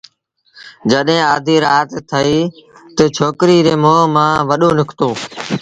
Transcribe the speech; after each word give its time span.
جڏهيݩ 0.91 1.27
آڌيٚ 1.33 1.63
رآت 1.65 1.89
ٿئيٚ 2.09 2.51
تا 2.95 3.03
ڇوڪريٚ 3.15 3.65
ري 3.65 3.73
مݩهݩ 3.83 4.11
مآݩ 4.15 4.45
وڏو 4.49 4.69
نکتو 4.77 5.09